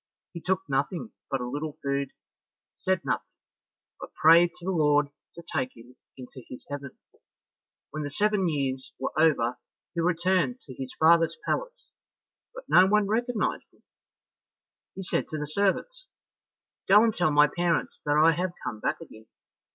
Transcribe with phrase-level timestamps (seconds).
[0.33, 2.09] He took nothing but a little food,
[2.75, 3.29] said nothing,
[3.99, 6.97] but prayed to the Lord to take him into his heaven.
[7.91, 9.59] When the seven years were over,
[9.93, 11.91] he returned to his father's palace,
[12.51, 13.83] but no one recognized him.
[14.95, 16.07] He said to the servants,
[16.87, 19.27] "Go and tell my parents that I have come back again."